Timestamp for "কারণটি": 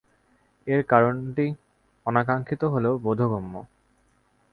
0.83-1.45